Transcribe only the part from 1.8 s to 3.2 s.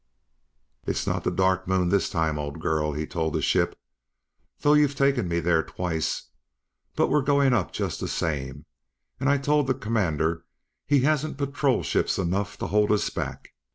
this time, old girl," he